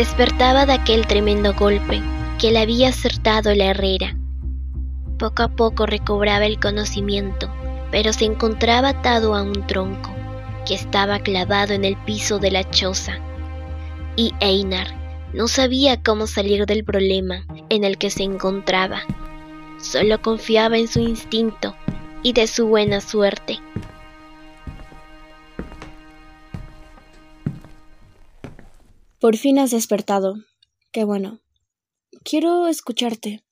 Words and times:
Despertaba 0.00 0.64
de 0.64 0.72
aquel 0.72 1.06
tremendo 1.06 1.52
golpe 1.52 2.00
que 2.38 2.50
le 2.50 2.60
había 2.60 2.88
acertado 2.88 3.54
la 3.54 3.66
herrera. 3.66 4.16
Poco 5.18 5.42
a 5.42 5.48
poco 5.48 5.84
recobraba 5.84 6.46
el 6.46 6.58
conocimiento, 6.58 7.52
pero 7.90 8.14
se 8.14 8.24
encontraba 8.24 8.88
atado 8.88 9.34
a 9.34 9.42
un 9.42 9.66
tronco 9.66 10.10
que 10.66 10.72
estaba 10.72 11.18
clavado 11.18 11.74
en 11.74 11.84
el 11.84 11.98
piso 11.98 12.38
de 12.38 12.50
la 12.50 12.64
choza. 12.70 13.18
Y 14.16 14.32
Einar 14.40 14.86
no 15.34 15.48
sabía 15.48 16.02
cómo 16.02 16.26
salir 16.26 16.64
del 16.64 16.82
problema 16.82 17.44
en 17.68 17.84
el 17.84 17.98
que 17.98 18.08
se 18.08 18.22
encontraba. 18.22 19.02
Solo 19.76 20.22
confiaba 20.22 20.78
en 20.78 20.88
su 20.88 21.00
instinto 21.00 21.76
y 22.22 22.32
de 22.32 22.46
su 22.46 22.68
buena 22.68 23.02
suerte. 23.02 23.58
Por 29.20 29.36
fin 29.36 29.58
has 29.58 29.70
despertado. 29.70 30.36
Qué 30.92 31.04
bueno. 31.04 31.42
Quiero 32.24 32.68
escucharte. 32.68 33.44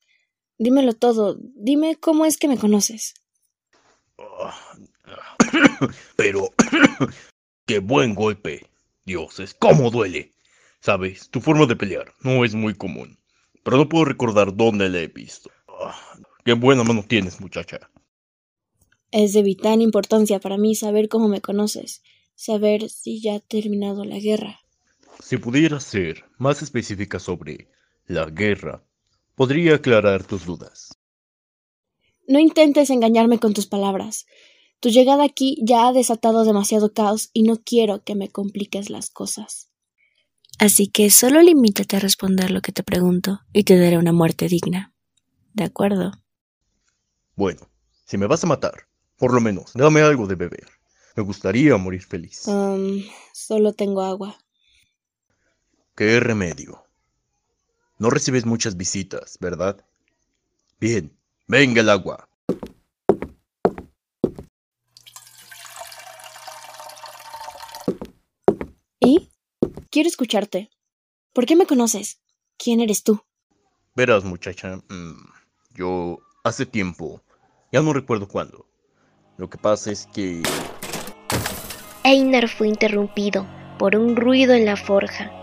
Dímelo 0.57 0.95
todo. 0.95 1.37
Dime 1.57 1.97
cómo 1.97 2.25
es 2.25 2.39
que 2.39 2.49
me 2.49 2.57
conoces. 2.57 3.13
Pero... 6.17 6.55
¡Qué 7.67 7.81
buen 7.81 8.15
golpe! 8.15 8.67
Dioses, 9.05 9.53
cómo 9.53 9.91
duele. 9.91 10.33
Sabes, 10.81 11.29
tu 11.29 11.43
forma 11.43 11.67
de 11.67 11.77
pelear 11.77 12.15
no 12.23 12.47
es 12.47 12.55
muy 12.55 12.75
común. 12.75 13.19
Pero 13.63 13.77
no 13.77 13.91
puedo 13.91 14.07
recordar 14.07 14.57
dónde 14.57 14.89
la 14.89 15.01
he 15.01 15.09
visto. 15.09 15.51
¡Qué 16.47 16.55
buena 16.55 16.83
mano 16.83 17.05
tienes, 17.07 17.43
muchacha! 17.43 17.91
Es 19.11 19.35
de 19.35 19.43
vital 19.43 19.83
importancia 19.83 20.41
para 20.41 20.57
mí 20.57 20.75
saber 20.75 21.11
cómo 21.11 21.29
me 21.29 21.43
conoces, 21.43 22.03
saber 22.35 22.89
si 22.89 23.21
ya 23.21 23.35
ha 23.35 23.41
terminado 23.41 24.07
la 24.07 24.19
guerra. 24.19 24.61
Si 25.21 25.37
pudiera 25.37 25.81
ser 25.81 26.25
más 26.39 26.63
específica 26.63 27.19
sobre 27.19 27.69
la 28.07 28.27
guerra, 28.27 28.85
podría 29.35 29.77
aclarar 29.77 30.25
tus 30.25 30.47
dudas. 30.47 30.97
No 32.27 32.39
intentes 32.39 32.91
engañarme 32.91 33.39
con 33.39 33.55
tus 33.55 33.67
palabras. 33.67 34.27
Tu 34.81 34.91
llegada 34.91 35.25
aquí 35.25 35.59
ya 35.65 35.89
ha 35.89 35.93
desatado 35.93 36.45
demasiado 36.45 36.93
caos 36.93 37.31
y 37.33 37.43
no 37.43 37.57
quiero 37.57 38.05
que 38.05 38.15
me 38.15 38.31
compliques 38.31 38.91
las 38.91 39.11
cosas. 39.11 39.71
Así 40.59 40.89
que 40.89 41.11
solo 41.11 41.41
limítate 41.41 41.97
a 41.97 42.01
responder 42.01 42.51
lo 42.51 42.61
que 42.61 42.73
te 42.73 42.83
pregunto 42.83 43.41
y 43.53 43.65
te 43.65 43.79
daré 43.79 43.97
una 43.99 44.13
muerte 44.13 44.49
digna. 44.49 44.93
¿De 45.53 45.65
acuerdo? 45.65 46.13
Bueno, 47.35 47.69
si 48.05 48.19
me 48.19 48.27
vas 48.27 48.45
a 48.45 48.49
matar, 48.49 48.89
por 49.17 49.33
lo 49.33 49.41
menos 49.41 49.73
dame 49.75 50.01
algo 50.01 50.27
de 50.27 50.35
beber. 50.35 50.69
Me 51.17 51.23
gustaría 51.23 51.77
morir 51.77 52.03
feliz. 52.03 52.47
Um, 52.47 53.03
solo 53.33 53.73
tengo 53.73 54.03
agua. 54.03 54.37
¿Qué 55.99 56.21
remedio? 56.21 56.85
No 57.99 58.09
recibes 58.09 58.47
muchas 58.47 58.77
visitas, 58.77 59.37
¿verdad? 59.41 59.85
Bien, 60.79 61.13
venga 61.49 61.81
el 61.81 61.89
agua. 61.89 62.29
¿Y? 69.01 69.29
Quiero 69.91 70.09
escucharte. 70.09 70.71
¿Por 71.33 71.47
qué 71.47 71.57
me 71.57 71.67
conoces? 71.67 72.21
¿Quién 72.57 72.79
eres 72.79 73.03
tú? 73.03 73.21
Verás, 73.97 74.23
muchacha, 74.23 74.77
mm, 74.89 75.17
yo 75.75 76.21
hace 76.45 76.65
tiempo, 76.65 77.25
ya 77.73 77.83
no 77.83 77.93
recuerdo 77.93 78.29
cuándo. 78.29 78.69
Lo 79.37 79.51
que 79.51 79.59
pasa 79.59 79.91
es 79.91 80.07
que... 80.15 80.45
Einar 82.05 82.49
fue 82.49 82.69
interrumpido 82.69 83.45
por 83.81 83.97
un 83.97 84.15
ruido 84.15 84.55
en 84.55 84.65
la 84.65 84.77
forja. 84.77 85.38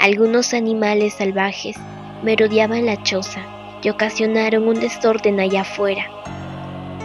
Algunos 0.00 0.54
animales 0.54 1.12
salvajes 1.12 1.76
merodeaban 2.22 2.86
la 2.86 3.02
choza 3.02 3.40
y 3.82 3.90
ocasionaron 3.90 4.66
un 4.66 4.80
desorden 4.80 5.38
allá 5.38 5.60
afuera. 5.60 6.06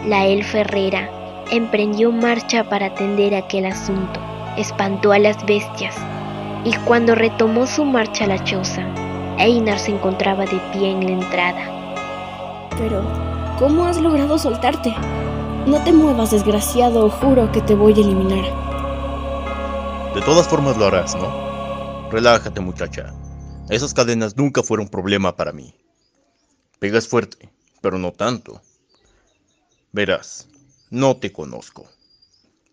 La 0.06 0.24
elfa 0.24 0.60
herrera 0.60 1.10
emprendió 1.50 2.10
marcha 2.10 2.64
para 2.64 2.86
atender 2.86 3.34
aquel 3.34 3.66
asunto, 3.66 4.18
espantó 4.56 5.12
a 5.12 5.18
las 5.18 5.44
bestias, 5.44 5.94
y 6.64 6.74
cuando 6.86 7.14
retomó 7.14 7.66
su 7.66 7.84
marcha 7.84 8.24
a 8.24 8.28
la 8.28 8.42
choza, 8.44 8.82
Einar 9.36 9.78
se 9.78 9.90
encontraba 9.90 10.46
de 10.46 10.58
pie 10.72 10.92
en 10.92 11.04
la 11.04 11.12
entrada. 11.22 12.70
Pero, 12.78 13.02
¿cómo 13.58 13.84
has 13.84 14.00
logrado 14.00 14.38
soltarte? 14.38 14.94
No 15.66 15.84
te 15.84 15.92
muevas, 15.92 16.30
desgraciado, 16.30 17.10
juro 17.10 17.52
que 17.52 17.60
te 17.60 17.74
voy 17.74 17.92
a 17.92 17.96
eliminar. 17.96 18.46
De 20.14 20.22
todas 20.22 20.48
formas 20.48 20.78
lo 20.78 20.86
harás, 20.86 21.14
¿no? 21.14 21.45
Relájate, 22.10 22.60
muchacha. 22.60 23.12
Esas 23.68 23.92
cadenas 23.92 24.36
nunca 24.36 24.62
fueron 24.62 24.88
problema 24.88 25.34
para 25.34 25.52
mí. 25.52 25.74
Pegas 26.78 27.08
fuerte, 27.08 27.50
pero 27.80 27.98
no 27.98 28.12
tanto. 28.12 28.62
Verás, 29.92 30.46
no 30.90 31.16
te 31.16 31.32
conozco. 31.32 31.88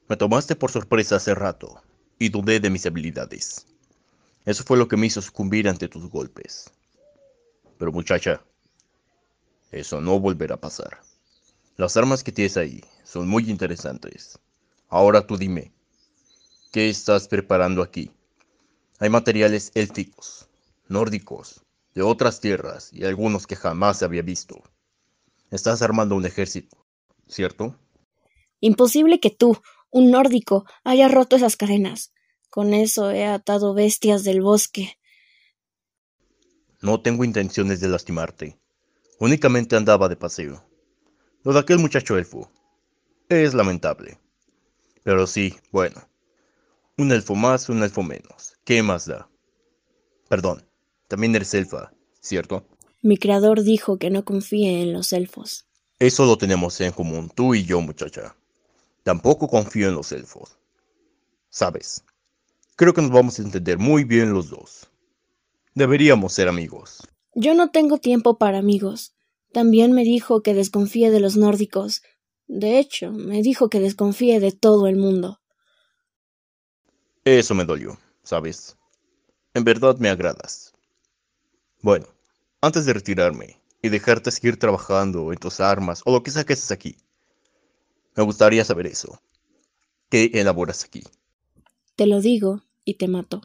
Me 0.07 0.17
tomaste 0.17 0.55
por 0.55 0.69
sorpresa 0.69 1.15
hace 1.15 1.33
rato 1.33 1.81
y 2.19 2.29
dudé 2.29 2.59
de 2.59 2.69
mis 2.69 2.85
habilidades. 2.85 3.65
Eso 4.45 4.63
fue 4.63 4.77
lo 4.77 4.87
que 4.87 4.97
me 4.97 5.07
hizo 5.07 5.21
sucumbir 5.21 5.67
ante 5.67 5.87
tus 5.87 6.09
golpes. 6.09 6.69
Pero 7.79 7.91
muchacha, 7.91 8.43
eso 9.71 9.99
no 9.99 10.19
volverá 10.19 10.55
a 10.55 10.61
pasar. 10.61 11.01
Las 11.75 11.97
armas 11.97 12.23
que 12.23 12.31
tienes 12.31 12.55
ahí 12.55 12.83
son 13.03 13.27
muy 13.27 13.49
interesantes. 13.49 14.37
Ahora 14.89 15.25
tú 15.25 15.37
dime, 15.37 15.71
¿qué 16.71 16.87
estás 16.87 17.27
preparando 17.27 17.81
aquí? 17.81 18.11
Hay 18.99 19.09
materiales 19.09 19.71
élficos, 19.75 20.49
nórdicos, 20.87 21.63
de 21.93 22.01
otras 22.01 22.39
tierras 22.39 22.91
y 22.91 23.05
algunos 23.05 23.47
que 23.47 23.55
jamás 23.55 24.03
había 24.03 24.21
visto. 24.21 24.61
Estás 25.51 25.81
armando 25.81 26.15
un 26.15 26.25
ejército, 26.25 26.77
¿cierto? 27.27 27.75
Imposible 28.59 29.19
que 29.19 29.29
tú, 29.29 29.61
un 29.91 30.09
nórdico, 30.09 30.65
hayas 30.83 31.11
roto 31.11 31.35
esas 31.35 31.55
cadenas. 31.55 32.13
Con 32.49 32.73
eso 32.73 33.11
he 33.11 33.25
atado 33.25 33.73
bestias 33.73 34.23
del 34.23 34.41
bosque. 34.41 34.97
No 36.81 37.01
tengo 37.01 37.23
intenciones 37.23 37.79
de 37.79 37.87
lastimarte. 37.87 38.59
Únicamente 39.19 39.75
andaba 39.75 40.09
de 40.09 40.15
paseo. 40.15 40.63
Lo 41.43 41.53
de 41.53 41.59
aquel 41.59 41.79
muchacho 41.79 42.17
elfo. 42.17 42.51
Es 43.29 43.53
lamentable. 43.53 44.19
Pero 45.03 45.27
sí, 45.27 45.55
bueno. 45.71 46.01
Un 46.97 47.11
elfo 47.11 47.33
más, 47.33 47.69
un 47.69 47.81
elfo 47.81 48.03
menos. 48.03 48.53
¿Qué 48.63 48.83
más 48.83 49.07
da? 49.07 49.27
Perdón, 50.29 50.63
también 51.07 51.35
eres 51.35 51.53
elfa, 51.53 51.91
¿cierto? 52.19 52.65
Mi 53.01 53.17
creador 53.17 53.63
dijo 53.63 53.97
que 53.97 54.09
no 54.09 54.23
confíe 54.23 54.81
en 54.81 54.93
los 54.93 55.11
elfos. 55.11 55.65
Eso 55.99 56.25
lo 56.25 56.37
tenemos 56.37 56.79
en 56.81 56.91
común, 56.91 57.31
tú 57.33 57.55
y 57.55 57.65
yo, 57.65 57.81
muchacha. 57.81 58.35
Tampoco 59.03 59.47
confío 59.47 59.89
en 59.89 59.95
los 59.95 60.11
elfos. 60.11 60.57
Sabes, 61.49 62.03
creo 62.75 62.93
que 62.93 63.01
nos 63.01 63.11
vamos 63.11 63.39
a 63.39 63.41
entender 63.41 63.77
muy 63.77 64.03
bien 64.03 64.33
los 64.33 64.49
dos. 64.49 64.89
Deberíamos 65.75 66.33
ser 66.33 66.47
amigos. 66.47 67.07
Yo 67.35 67.55
no 67.55 67.71
tengo 67.71 67.97
tiempo 67.97 68.37
para 68.37 68.59
amigos. 68.59 69.13
También 69.51 69.91
me 69.91 70.03
dijo 70.03 70.41
que 70.41 70.53
desconfíe 70.53 71.11
de 71.11 71.19
los 71.19 71.37
nórdicos. 71.37 72.01
De 72.47 72.79
hecho, 72.79 73.11
me 73.11 73.41
dijo 73.41 73.69
que 73.69 73.79
desconfíe 73.79 74.39
de 74.39 74.51
todo 74.51 74.87
el 74.87 74.95
mundo. 74.95 75.39
Eso 77.25 77.55
me 77.55 77.63
dolió, 77.63 77.97
¿sabes? 78.21 78.75
En 79.53 79.63
verdad 79.63 79.97
me 79.97 80.09
agradas. 80.09 80.73
Bueno, 81.81 82.05
antes 82.59 82.85
de 82.85 82.91
retirarme 82.91 83.61
y 83.81 83.87
dejarte 83.87 84.29
seguir 84.29 84.57
trabajando 84.59 85.31
en 85.31 85.39
tus 85.39 85.61
armas 85.61 86.01
o 86.03 86.11
lo 86.11 86.21
que 86.21 86.31
sea 86.31 86.43
que 86.43 86.51
haces 86.51 86.71
aquí, 86.71 86.97
me 88.17 88.23
gustaría 88.23 88.65
saber 88.65 88.87
eso. 88.87 89.21
¿Qué 90.09 90.31
elaboras 90.33 90.83
aquí? 90.83 91.01
Te 91.95 92.07
lo 92.07 92.19
digo 92.19 92.61
y 92.83 92.95
te 92.95 93.07
mato. 93.07 93.41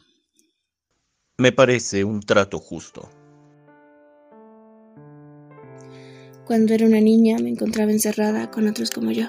Me 1.37 1.53
parece 1.53 2.03
un 2.03 2.19
trato 2.19 2.59
justo. 2.59 3.09
Cuando 6.45 6.73
era 6.73 6.85
una 6.85 6.99
niña 6.99 7.37
me 7.39 7.49
encontraba 7.49 7.91
encerrada 7.91 8.51
con 8.51 8.67
otros 8.67 8.91
como 8.91 9.11
yo. 9.11 9.27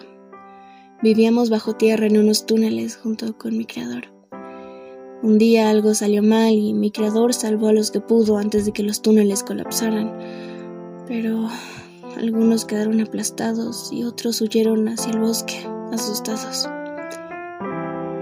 Vivíamos 1.03 1.51
bajo 1.51 1.77
tierra 1.77 2.07
en 2.07 2.19
unos 2.19 2.47
túneles 2.47 2.97
junto 2.97 3.39
con 3.39 3.57
mi 3.57 3.65
creador. 3.65 4.20
Un 5.23 5.37
día 5.37 5.69
algo 5.69 5.93
salió 5.95 6.23
mal 6.23 6.55
y 6.55 6.73
mi 6.73 6.91
creador 6.91 7.35
salvó 7.35 7.69
a 7.69 7.73
los 7.75 7.91
que 7.91 8.01
pudo 8.01 8.39
antes 8.39 8.65
de 8.65 8.73
que 8.73 8.83
los 8.83 9.03
túneles 9.03 9.43
colapsaran. 9.43 10.17
Pero 11.07 11.47
algunos 12.17 12.65
quedaron 12.65 13.03
aplastados 13.03 13.93
y 13.93 14.05
otros 14.05 14.41
huyeron 14.41 14.89
hacia 14.89 15.13
el 15.13 15.21
bosque, 15.21 15.67
asustados. 15.93 16.69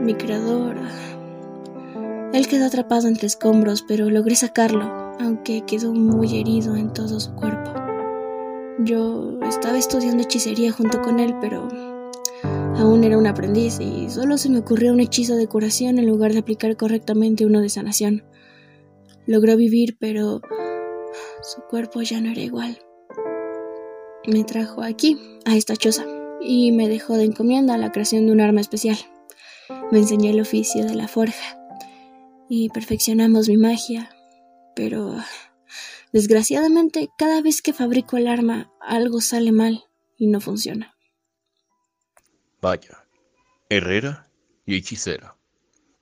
Mi 0.03 0.15
creador... 0.15 0.77
Él 2.33 2.47
quedó 2.47 2.67
atrapado 2.67 3.09
entre 3.09 3.27
escombros, 3.27 3.83
pero 3.87 4.11
logré 4.11 4.35
sacarlo, 4.35 5.15
aunque 5.19 5.63
quedó 5.63 5.95
muy 5.95 6.39
herido 6.39 6.77
en 6.77 6.93
todo 6.93 7.21
su 7.21 7.33
cuerpo. 7.35 7.73
Yo 8.81 9.39
estaba 9.49 9.79
estudiando 9.79 10.25
hechicería 10.25 10.73
junto 10.73 11.01
con 11.01 11.21
él, 11.21 11.35
pero 11.41 11.69
Aún 12.79 13.03
era 13.03 13.19
un 13.19 13.27
aprendiz 13.27 13.81
y 13.81 14.09
solo 14.09 14.39
se 14.39 14.49
me 14.49 14.61
ocurrió 14.61 14.93
un 14.93 15.01
hechizo 15.01 15.35
de 15.35 15.49
curación 15.49 15.99
en 15.99 16.07
lugar 16.07 16.33
de 16.33 16.39
aplicar 16.39 16.77
correctamente 16.77 17.45
uno 17.45 17.61
de 17.61 17.71
sanación. 17.71 18.23
Logró 19.27 19.57
vivir, 19.57 19.97
pero 19.99 20.41
su 21.43 21.61
cuerpo 21.63 22.03
ya 22.03 22.21
no 22.21 22.31
era 22.31 22.41
igual. 22.41 22.79
Me 24.29 24.45
trajo 24.45 24.83
aquí, 24.83 25.19
a 25.45 25.57
esta 25.57 25.75
choza, 25.75 26.07
y 26.41 26.71
me 26.71 26.89
dejó 26.89 27.17
de 27.17 27.25
encomienda 27.25 27.77
la 27.79 27.91
creación 27.91 28.27
de 28.27 28.33
un 28.33 28.41
arma 28.41 28.61
especial. 28.61 28.97
Me 29.91 29.99
enseñó 29.99 30.31
el 30.31 30.41
oficio 30.41 30.85
de 30.85 30.95
la 30.95 31.09
forja 31.09 31.59
y 32.49 32.69
perfeccionamos 32.69 33.49
mi 33.49 33.57
magia, 33.57 34.09
pero 34.77 35.17
desgraciadamente 36.13 37.09
cada 37.19 37.43
vez 37.43 37.61
que 37.61 37.73
fabrico 37.73 38.19
el 38.19 38.29
arma 38.29 38.71
algo 38.81 39.21
sale 39.21 39.51
mal 39.51 39.83
y 40.17 40.29
no 40.29 40.41
funciona. 40.41 40.95
Vaya, 42.61 43.07
herrera 43.69 44.29
y 44.67 44.77
hechicera. 44.77 45.37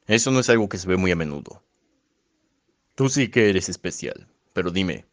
Eso 0.07 0.31
no 0.31 0.41
es 0.41 0.49
algo 0.49 0.69
que 0.69 0.79
se 0.79 0.89
ve 0.89 0.97
muy 0.97 1.11
a 1.11 1.17
menudo. 1.17 1.63
Tú 2.95 3.09
sí 3.09 3.29
que 3.29 3.51
eres 3.51 3.69
especial, 3.69 4.29
pero 4.53 4.71
dime, 4.71 5.05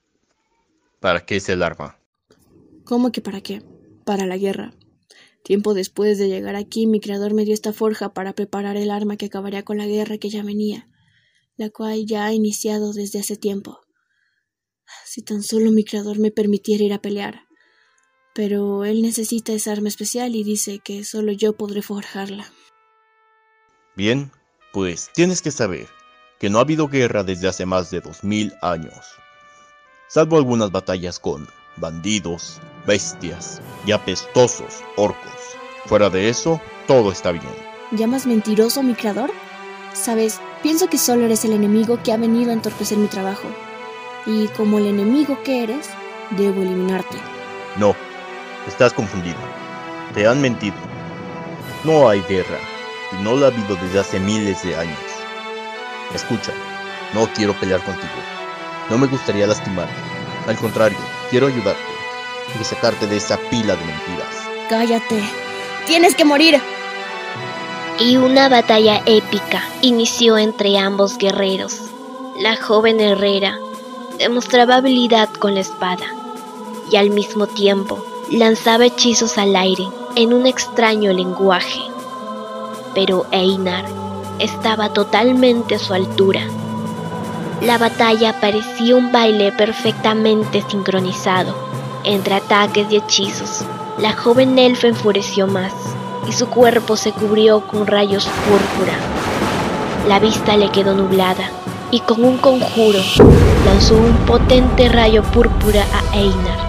¿para 1.00 1.26
qué 1.26 1.36
es 1.36 1.50
el 1.50 1.64
arma? 1.64 2.00
¿Cómo 2.86 3.12
que 3.12 3.22
para 3.22 3.42
qué? 3.42 3.62
Para 4.06 4.26
la 4.26 4.38
guerra. 4.38 4.74
Tiempo 5.44 5.74
después 5.74 6.18
de 6.18 6.30
llegar 6.30 6.56
aquí, 6.56 6.88
mi 6.88 7.02
creador 7.02 7.34
me 7.34 7.44
dio 7.44 7.54
esta 7.54 7.74
forja 7.74 8.14
para 8.14 8.34
preparar 8.34 8.78
el 8.78 8.92
arma 8.92 9.18
que 9.18 9.26
acabaría 9.26 9.64
con 9.64 9.78
la 9.78 9.88
guerra 9.88 10.18
que 10.18 10.30
ya 10.30 10.44
venía, 10.44 10.90
la 11.58 11.70
cual 11.70 12.06
ya 12.06 12.26
ha 12.26 12.34
iniciado 12.34 12.94
desde 12.94 13.20
hace 13.20 13.36
tiempo. 13.36 13.82
Si 15.06 15.22
tan 15.22 15.44
solo 15.44 15.72
mi 15.72 15.84
creador 15.84 16.20
me 16.20 16.32
permitiera 16.32 16.86
ir 16.86 16.94
a 16.94 17.02
pelear. 17.02 17.48
Pero 18.34 18.84
él 18.86 19.02
necesita 19.02 19.54
esa 19.54 19.72
arma 19.72 19.90
especial 19.90 20.36
y 20.36 20.44
dice 20.44 20.80
que 20.80 21.04
solo 21.04 21.32
yo 21.32 21.54
podré 21.54 21.82
forjarla. 21.82 22.52
Bien, 23.96 24.32
pues 24.72 25.12
tienes 25.14 25.42
que 25.42 25.52
saber 25.52 25.88
que 26.40 26.50
no 26.50 26.58
ha 26.58 26.62
habido 26.62 26.88
guerra 26.88 27.24
desde 27.24 27.48
hace 27.48 27.66
más 27.66 27.92
de 27.92 28.02
dos 28.02 28.24
mil 28.24 28.54
años, 28.62 29.06
salvo 30.10 30.38
algunas 30.38 30.72
batallas 30.72 31.20
con 31.20 31.48
bandidos, 31.78 32.60
bestias 32.86 33.62
y 33.86 33.92
apestosos 33.92 34.84
orcos. 34.98 35.32
Fuera 35.86 36.10
de 36.10 36.30
eso, 36.30 36.60
todo 36.88 37.12
está 37.12 37.32
bien. 37.32 37.46
¿Llamas 37.92 38.26
mentiroso 38.26 38.82
mi 38.82 38.96
creador? 38.96 39.32
Sabes, 39.94 40.40
pienso 40.64 40.88
que 40.88 40.98
solo 40.98 41.26
eres 41.26 41.46
el 41.46 41.54
enemigo 41.54 42.02
que 42.04 42.12
ha 42.12 42.18
venido 42.18 42.50
a 42.50 42.54
entorpecer 42.54 42.98
mi 42.98 43.08
trabajo. 43.08 43.48
Y 44.26 44.48
como 44.48 44.80
el 44.80 44.88
enemigo 44.88 45.44
que 45.44 45.64
eres, 45.64 45.88
debo 46.32 46.62
eliminarte. 46.62 47.18
No, 47.78 47.96
estás 48.68 48.94
confundido. 48.94 49.38
Te 50.14 50.28
han 50.28 50.42
mentido. 50.42 50.76
No 51.84 52.08
hay 52.08 52.22
guerra, 52.22 52.60
y 53.12 53.24
no 53.24 53.36
la 53.36 53.48
ha 53.48 53.50
habido 53.50 53.76
desde 53.76 54.00
hace 54.00 54.20
miles 54.20 54.64
de 54.64 54.76
años. 54.76 55.00
Escucha, 56.14 56.54
no 57.14 57.28
quiero 57.34 57.54
pelear 57.54 57.84
contigo. 57.84 58.14
No 58.90 58.98
me 58.98 59.08
gustaría 59.08 59.48
lastimarte. 59.48 59.94
Al 60.48 60.58
contrario, 60.58 60.98
quiero 61.30 61.48
ayudarte 61.48 61.82
y 62.60 62.64
sacarte 62.64 63.08
de 63.08 63.18
esa 63.18 63.38
pila 63.50 63.76
de 63.76 63.86
mentiras. 63.86 64.36
Cállate. 64.70 65.22
Tienes 65.86 66.16
que 66.16 66.26
morir. 66.26 66.60
Y 68.00 68.18
una 68.18 68.50
batalla 68.50 69.02
épica 69.06 69.64
inició 69.82 70.38
entre 70.38 70.78
ambos 70.78 71.18
guerreros. 71.18 71.80
La 72.40 72.56
joven 72.56 73.00
herrera 73.00 73.58
demostraba 74.18 74.78
habilidad 74.78 75.30
con 75.30 75.54
la 75.54 75.62
espada 75.62 76.06
y 76.90 76.96
al 76.96 77.10
mismo 77.10 77.48
tiempo 77.48 78.04
lanzaba 78.38 78.86
hechizos 78.86 79.38
al 79.38 79.56
aire 79.56 79.88
en 80.16 80.34
un 80.34 80.48
extraño 80.48 81.14
lenguaje. 81.14 81.82
Pero 82.96 83.26
Einar 83.32 83.86
estaba 84.40 84.90
totalmente 84.90 85.76
a 85.76 85.80
su 85.80 85.94
altura. 85.94 86.42
La 87.62 87.78
batalla 87.78 88.40
parecía 88.42 88.96
un 88.96 89.12
baile 89.12 89.52
perfectamente 89.52 90.64
sincronizado 90.68 91.56
entre 92.04 92.36
ataques 92.36 92.88
y 92.90 92.98
hechizos. 92.98 93.64
La 94.00 94.14
joven 94.14 94.58
elfa 94.58 94.88
enfureció 94.88 95.46
más 95.48 95.74
y 96.28 96.32
su 96.32 96.48
cuerpo 96.48 96.96
se 96.96 97.12
cubrió 97.12 97.62
con 97.62 97.86
rayos 97.86 98.28
púrpura. 98.48 98.94
La 100.08 100.20
vista 100.20 100.58
le 100.58 100.70
quedó 100.70 100.96
nublada 100.96 101.50
y 101.92 102.00
con 102.00 102.24
un 102.26 102.38
conjuro 102.38 103.00
lanzó 103.66 103.96
un 103.96 104.16
potente 104.26 104.90
rayo 104.90 105.22
púrpura 105.22 105.86
a 105.94 106.18
Einar. 106.18 106.63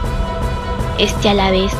Este 0.98 1.28
a 1.28 1.34
la 1.34 1.50
vez 1.50 1.72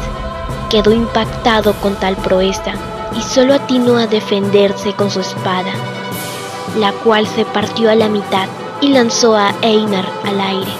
quedó 0.70 0.92
impactado 0.92 1.72
con 1.74 1.94
tal 1.94 2.16
proeza 2.16 2.72
y 3.16 3.22
solo 3.22 3.54
atinó 3.54 3.96
a 3.96 4.08
defenderse 4.08 4.92
con 4.92 5.10
su 5.10 5.20
espada, 5.20 5.72
la 6.76 6.92
cual 6.92 7.26
se 7.28 7.44
partió 7.44 7.90
a 7.90 7.94
la 7.94 8.08
mitad 8.08 8.48
y 8.80 8.88
lanzó 8.88 9.36
a 9.36 9.54
Einar 9.62 10.08
al 10.24 10.40
aire. 10.40 10.72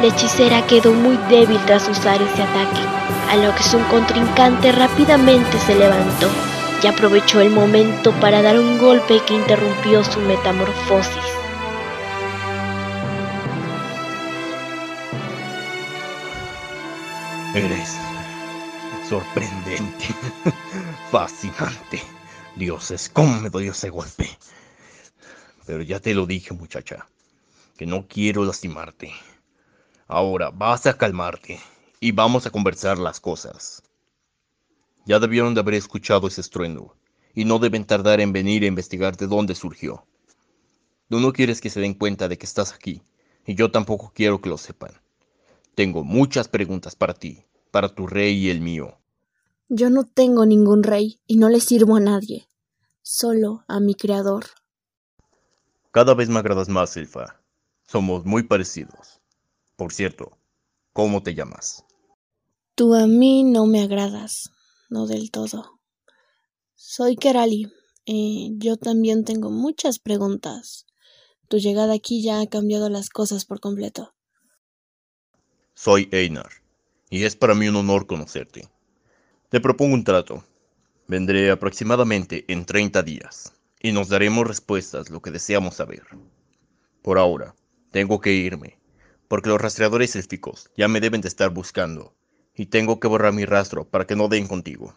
La 0.00 0.08
hechicera 0.08 0.66
quedó 0.66 0.92
muy 0.92 1.18
débil 1.28 1.60
tras 1.66 1.86
usar 1.88 2.20
ese 2.22 2.42
ataque, 2.42 2.80
a 3.30 3.36
lo 3.36 3.54
que 3.54 3.62
su 3.62 3.78
contrincante 3.88 4.72
rápidamente 4.72 5.58
se 5.58 5.74
levantó 5.74 6.28
y 6.82 6.86
aprovechó 6.86 7.40
el 7.40 7.50
momento 7.50 8.10
para 8.12 8.40
dar 8.40 8.58
un 8.58 8.78
golpe 8.78 9.20
que 9.26 9.34
interrumpió 9.34 10.02
su 10.02 10.18
metamorfosis. 10.20 11.41
Eres 17.54 17.98
sorprendente, 19.06 20.06
fascinante. 21.10 22.00
Dioses, 22.56 23.10
¿cómo 23.10 23.40
me 23.40 23.50
doy 23.50 23.68
ese 23.68 23.90
golpe? 23.90 24.26
Pero 25.66 25.82
ya 25.82 26.00
te 26.00 26.14
lo 26.14 26.24
dije, 26.24 26.54
muchacha, 26.54 27.06
que 27.76 27.84
no 27.84 28.08
quiero 28.08 28.42
lastimarte. 28.46 29.12
Ahora 30.08 30.48
vas 30.48 30.86
a 30.86 30.96
calmarte 30.96 31.60
y 32.00 32.12
vamos 32.12 32.46
a 32.46 32.50
conversar 32.50 32.96
las 32.96 33.20
cosas. 33.20 33.82
Ya 35.04 35.18
debieron 35.18 35.52
de 35.52 35.60
haber 35.60 35.74
escuchado 35.74 36.28
ese 36.28 36.40
estruendo 36.40 36.96
y 37.34 37.44
no 37.44 37.58
deben 37.58 37.84
tardar 37.84 38.20
en 38.22 38.32
venir 38.32 38.62
a 38.62 38.68
investigar 38.68 39.14
de 39.18 39.26
dónde 39.26 39.54
surgió. 39.54 40.06
Tú 41.10 41.20
no 41.20 41.34
quieres 41.34 41.60
que 41.60 41.68
se 41.68 41.80
den 41.80 41.92
cuenta 41.92 42.28
de 42.28 42.38
que 42.38 42.46
estás 42.46 42.72
aquí 42.72 43.02
y 43.46 43.54
yo 43.56 43.70
tampoco 43.70 44.10
quiero 44.14 44.40
que 44.40 44.48
lo 44.48 44.56
sepan. 44.56 44.92
Tengo 45.74 46.04
muchas 46.04 46.48
preguntas 46.48 46.94
para 46.94 47.14
ti, 47.14 47.44
para 47.72 47.92
tu 47.92 48.06
rey 48.06 48.34
y 48.46 48.50
el 48.50 48.60
mío. 48.60 48.98
Yo 49.68 49.90
no 49.90 50.04
tengo 50.04 50.46
ningún 50.46 50.84
rey 50.84 51.20
y 51.26 51.36
no 51.36 51.48
le 51.48 51.58
sirvo 51.58 51.96
a 51.96 52.00
nadie, 52.00 52.46
solo 53.02 53.64
a 53.66 53.80
mi 53.80 53.96
creador. 53.96 54.44
Cada 55.90 56.14
vez 56.14 56.28
me 56.28 56.38
agradas 56.38 56.68
más, 56.68 56.96
Elfa. 56.96 57.42
Somos 57.88 58.24
muy 58.24 58.44
parecidos. 58.44 59.20
Por 59.76 59.92
cierto, 59.92 60.38
¿cómo 60.92 61.22
te 61.22 61.34
llamas? 61.34 61.84
Tú 62.74 62.94
a 62.94 63.06
mí 63.06 63.44
no 63.44 63.66
me 63.66 63.82
agradas, 63.82 64.50
no 64.88 65.06
del 65.06 65.30
todo. 65.30 65.80
Soy 66.74 67.16
Kerali. 67.16 67.72
y 68.04 68.54
yo 68.58 68.76
también 68.76 69.24
tengo 69.24 69.50
muchas 69.50 69.98
preguntas. 69.98 70.86
Tu 71.48 71.58
llegada 71.58 71.94
aquí 71.94 72.22
ya 72.22 72.40
ha 72.40 72.46
cambiado 72.46 72.88
las 72.88 73.08
cosas 73.10 73.44
por 73.44 73.60
completo. 73.60 74.14
Soy 75.74 76.08
Einar, 76.12 76.61
y 77.12 77.24
es 77.24 77.36
para 77.36 77.54
mí 77.54 77.68
un 77.68 77.76
honor 77.76 78.06
conocerte. 78.06 78.66
Te 79.50 79.60
propongo 79.60 79.92
un 79.92 80.02
trato. 80.02 80.42
Vendré 81.06 81.50
aproximadamente 81.50 82.46
en 82.48 82.64
30 82.64 83.02
días, 83.02 83.52
y 83.82 83.92
nos 83.92 84.08
daremos 84.08 84.48
respuestas 84.48 85.10
lo 85.10 85.20
que 85.20 85.30
deseamos 85.30 85.74
saber. 85.74 86.04
Por 87.02 87.18
ahora, 87.18 87.54
tengo 87.90 88.18
que 88.18 88.32
irme, 88.32 88.78
porque 89.28 89.50
los 89.50 89.60
rastreadores 89.60 90.16
élficos 90.16 90.70
ya 90.74 90.88
me 90.88 91.00
deben 91.00 91.20
de 91.20 91.28
estar 91.28 91.50
buscando, 91.50 92.14
y 92.54 92.66
tengo 92.66 92.98
que 92.98 93.08
borrar 93.08 93.34
mi 93.34 93.44
rastro 93.44 93.84
para 93.84 94.06
que 94.06 94.16
no 94.16 94.28
den 94.28 94.48
contigo. 94.48 94.94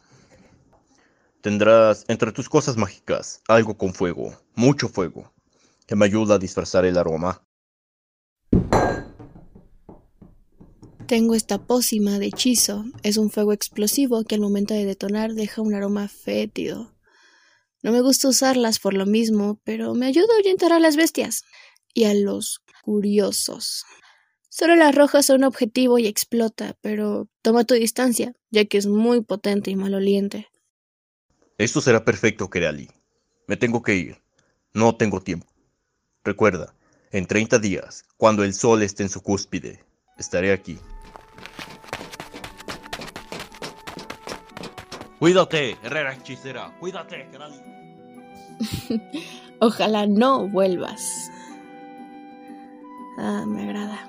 Tendrás 1.41 2.05
entre 2.07 2.31
tus 2.31 2.47
cosas 2.47 2.77
mágicas 2.77 3.41
algo 3.49 3.77
con 3.77 3.93
fuego, 3.93 4.33
mucho 4.55 4.87
fuego, 4.87 5.33
que 5.85 5.97
me 5.97 6.05
ayuda 6.05 6.35
a 6.35 6.39
disfrazar 6.39 6.85
el 6.85 6.97
aroma. 6.97 7.44
Tengo 11.07 11.35
esta 11.35 11.59
pócima 11.59 12.17
de 12.17 12.27
hechizo. 12.27 12.85
Es 13.03 13.17
un 13.17 13.29
fuego 13.29 13.53
explosivo 13.53 14.23
que 14.23 14.33
al 14.33 14.41
momento 14.41 14.73
de 14.73 14.85
detonar 14.85 15.33
deja 15.33 15.61
un 15.61 15.75
aroma 15.75 16.07
fétido. 16.07 16.95
No 17.83 17.91
me 17.91 18.01
gusta 18.01 18.27
usarlas 18.27 18.79
por 18.79 18.95
lo 18.95 19.05
mismo, 19.05 19.59
pero 19.63 19.93
me 19.93 20.07
ayuda 20.07 20.25
a 20.33 20.37
ahuyentar 20.37 20.73
a 20.73 20.79
las 20.79 20.95
bestias 20.95 21.43
y 21.93 22.05
a 22.05 22.15
los 22.15 22.61
curiosos. 22.83 23.85
Solo 24.49 24.75
la 24.75 24.87
arrojas 24.87 25.29
a 25.29 25.35
un 25.35 25.43
objetivo 25.43 25.99
y 25.99 26.07
explota, 26.07 26.75
pero 26.81 27.27
toma 27.43 27.65
tu 27.65 27.75
distancia, 27.75 28.33
ya 28.49 28.65
que 28.65 28.79
es 28.79 28.87
muy 28.87 29.21
potente 29.21 29.69
y 29.69 29.75
maloliente. 29.75 30.47
Esto 31.59 31.81
será 31.81 32.03
perfecto, 32.03 32.49
Kerali. 32.49 32.89
Me 33.47 33.57
tengo 33.57 33.83
que 33.83 33.95
ir. 33.95 34.21
No 34.73 34.95
tengo 34.95 35.21
tiempo. 35.21 35.45
Recuerda, 36.23 36.73
en 37.11 37.27
30 37.27 37.59
días, 37.59 38.05
cuando 38.17 38.43
el 38.43 38.55
sol 38.55 38.81
esté 38.81 39.03
en 39.03 39.09
su 39.09 39.21
cúspide, 39.21 39.85
estaré 40.17 40.51
aquí. 40.51 40.79
Cuídate, 45.19 45.77
herrera 45.81 46.13
hechicera. 46.13 46.71
Cuídate, 46.79 47.27
Kerali. 47.31 47.55
Ojalá 49.59 50.05
no 50.05 50.47
vuelvas. 50.47 51.31
Ah, 53.17 53.43
me 53.47 53.63
agrada. 53.63 54.07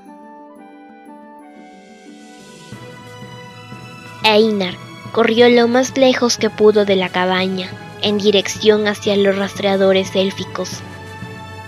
Einar 4.24 4.74
corrió 5.12 5.48
lo 5.48 5.68
más 5.68 5.96
lejos 5.96 6.36
que 6.36 6.50
pudo 6.50 6.84
de 6.84 6.96
la 6.96 7.08
cabaña, 7.08 7.70
en 8.02 8.18
dirección 8.18 8.86
hacia 8.86 9.16
los 9.16 9.38
rastreadores 9.38 10.14
élficos. 10.14 10.80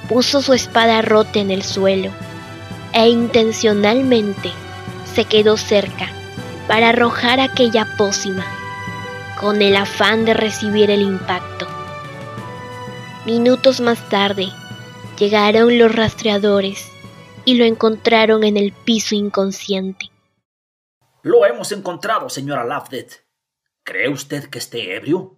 Puso 0.08 0.42
su 0.42 0.52
espada 0.52 1.00
rota 1.00 1.38
en 1.38 1.50
el 1.50 1.62
suelo 1.62 2.10
e 2.92 3.08
intencionalmente 3.08 4.50
se 5.18 5.24
quedó 5.24 5.56
cerca 5.56 6.06
para 6.68 6.90
arrojar 6.90 7.40
aquella 7.40 7.88
pócima, 7.96 8.46
con 9.40 9.62
el 9.62 9.74
afán 9.74 10.24
de 10.24 10.32
recibir 10.32 10.92
el 10.92 11.02
impacto. 11.02 11.66
Minutos 13.26 13.80
más 13.80 14.08
tarde, 14.10 14.46
llegaron 15.18 15.76
los 15.76 15.92
rastreadores 15.92 16.88
y 17.44 17.56
lo 17.56 17.64
encontraron 17.64 18.44
en 18.44 18.56
el 18.56 18.70
piso 18.70 19.16
inconsciente. 19.16 20.06
Lo 21.24 21.44
hemos 21.44 21.72
encontrado, 21.72 22.28
señora 22.28 22.64
Lovedet. 22.64 23.26
¿Cree 23.82 24.10
usted 24.10 24.44
que 24.44 24.60
esté 24.60 24.94
ebrio? 24.94 25.36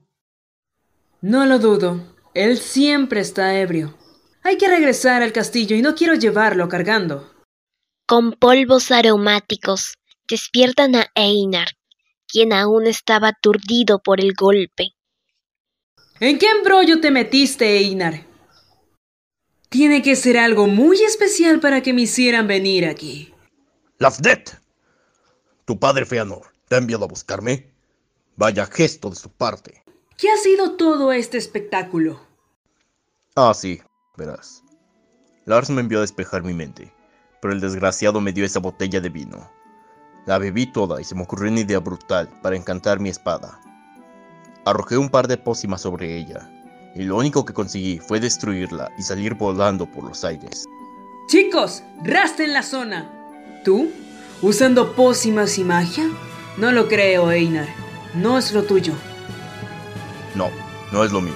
No 1.23 1.47
lo 1.47 1.59
dudo. 1.59 2.03
Él 2.35 2.59
siempre 2.59 3.23
está 3.23 3.59
ebrio. 3.59 3.97
Hay 4.43 4.59
que 4.59 4.69
regresar 4.69 5.23
al 5.23 5.33
castillo 5.33 5.75
y 5.75 5.81
no 5.81 5.95
quiero 5.95 6.17
llevarlo 6.17 6.69
cargando. 6.69 7.40
Con 8.11 8.33
polvos 8.33 8.91
aromáticos 8.91 9.95
despiertan 10.29 10.97
a 10.97 11.13
Einar, 11.15 11.69
quien 12.27 12.53
aún 12.53 12.89
estaba 12.89 13.29
aturdido 13.29 14.03
por 14.03 14.21
el 14.21 14.33
golpe. 14.35 14.97
¿En 16.19 16.37
qué 16.41 16.47
embrollo 16.51 17.01
te 17.01 17.13
metiste, 17.13 17.77
Einar? 17.77 18.27
Tiene 19.69 20.03
que 20.03 20.17
ser 20.17 20.39
algo 20.39 20.67
muy 20.67 21.01
especial 21.05 21.61
para 21.61 21.83
que 21.83 21.93
me 21.93 22.03
hicieran 22.03 22.49
venir 22.49 22.85
aquí. 22.85 23.33
Lafdet, 23.99 24.61
tu 25.65 25.79
padre 25.79 26.05
Feanor, 26.05 26.53
¿te 26.67 26.75
ha 26.75 26.79
enviado 26.79 27.05
a 27.05 27.09
buscarme? 27.09 27.73
Vaya 28.35 28.67
gesto 28.67 29.11
de 29.11 29.15
su 29.15 29.31
parte. 29.31 29.85
¿Qué 30.19 30.29
ha 30.33 30.37
sido 30.37 30.77
todo 30.77 31.13
este 31.13 31.39
espectáculo? 31.39 32.21
Ah, 33.37 33.55
sí, 33.55 33.81
verás. 34.17 34.65
Lars 35.45 35.71
me 35.71 35.81
envió 35.81 35.99
a 35.99 36.01
despejar 36.01 36.43
mi 36.43 36.55
mente, 36.55 36.93
pero 37.41 37.53
el 37.53 37.61
desgraciado 37.61 38.21
me 38.21 38.33
dio 38.33 38.45
esa 38.45 38.61
botella 38.61 39.01
de 39.01 39.09
vino. 39.09 39.51
La 40.27 40.39
bebí 40.39 40.67
toda 40.67 41.01
y 41.01 41.05
se 41.05 41.15
me 41.15 41.23
ocurrió 41.23 41.51
una 41.51 41.61
idea 41.61 41.79
brutal 41.79 42.29
para 42.43 42.57
encantar 42.57 43.01
mi 43.01 43.09
espada. 43.09 43.61
Arrojé 44.65 44.99
un 44.99 45.09
par 45.09 45.27
de 45.27 45.39
pócimas 45.39 45.81
sobre 45.81 46.17
ella, 46.17 46.51
y 46.95 47.05
lo 47.05 47.17
único 47.17 47.45
que 47.45 47.55
conseguí 47.55 47.99
fue 47.99 48.21
destruirla 48.21 48.91
y 48.99 49.03
salir 49.03 49.35
volando 49.35 49.87
por 49.87 50.05
los 50.05 50.25
aires. 50.25 50.67
Chicos, 51.29 51.83
rasten 52.03 52.53
la 52.53 52.63
zona. 52.63 53.11
¿Tú? 53.65 53.91
¿Usando 54.43 54.95
pócimas 54.95 55.59
y 55.59 55.65
magia? 55.65 56.09
No 56.57 56.73
lo 56.73 56.89
creo, 56.89 57.31
Einar. 57.31 57.69
No 58.15 58.39
es 58.39 58.53
lo 58.53 58.65
tuyo. 58.65 58.93
No, 60.35 60.51
no 60.93 61.05
es 61.05 61.13
lo 61.13 61.21
mío. 61.21 61.35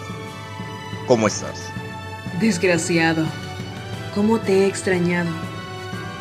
¿Cómo 1.07 1.27
estás? 1.27 1.71
Desgraciado. 2.41 3.25
¿Cómo 4.15 4.41
te 4.41 4.61
he 4.61 4.67
extrañado? 4.67 5.31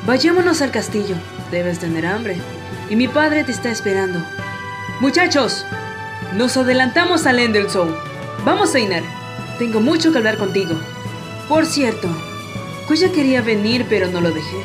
Vayámonos 0.05 0.62
al 0.62 0.72
castillo. 0.72 1.15
Debes 1.50 1.79
tener 1.79 2.05
hambre. 2.05 2.38
Y 2.89 2.95
mi 2.95 3.07
padre 3.07 3.43
te 3.45 3.53
está 3.53 3.72
esperando. 3.72 4.22
Muchachos, 5.00 5.65
nos 6.33 6.57
adelantamos 6.57 7.25
al 7.25 7.39
Endelsoul. 7.39 7.95
Vamos, 8.43 8.75
Einar. 8.75 9.03
Tengo 9.60 9.79
mucho 9.79 10.12
que 10.12 10.17
hablar 10.17 10.38
contigo. 10.38 10.75
Por 11.48 11.65
cierto, 11.65 12.10
Kuya 12.88 13.12
quería 13.12 13.41
venir, 13.41 13.86
pero 13.89 14.07
no 14.07 14.19
lo 14.19 14.31
dejé. 14.31 14.57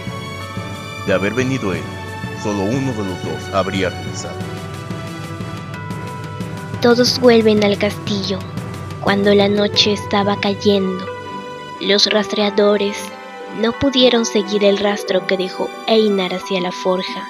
De 1.07 1.13
haber 1.13 1.35
venido 1.35 1.73
él, 1.73 1.83
solo 2.43 2.65
uno 2.65 2.93
de 2.93 2.99
los 2.99 3.23
dos 3.25 3.55
habría 3.55 3.91
regresado. 3.91 4.37
Todos 6.83 7.19
vuelven 7.21 7.63
al 7.63 7.79
castillo 7.79 8.39
cuando 9.01 9.33
la 9.35 9.49
noche 9.49 9.93
estaba 9.93 10.39
cayendo. 10.41 11.07
Los 11.81 12.07
rastreadores 12.07 12.97
no 13.59 13.73
pudieron 13.73 14.25
seguir 14.25 14.65
el 14.65 14.79
rastro 14.79 15.27
que 15.27 15.37
dejó 15.37 15.69
Einar 15.87 16.33
hacia 16.33 16.61
la 16.61 16.71
forja, 16.71 17.29